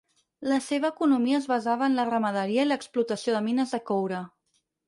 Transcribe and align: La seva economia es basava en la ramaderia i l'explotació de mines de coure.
La 0.51 0.55
seva 0.67 0.89
economia 0.93 1.41
es 1.41 1.45
basava 1.51 1.89
en 1.89 1.99
la 2.01 2.07
ramaderia 2.11 2.65
i 2.67 2.71
l'explotació 2.71 3.37
de 3.37 3.45
mines 3.51 3.75
de 3.77 3.85
coure. 3.93 4.27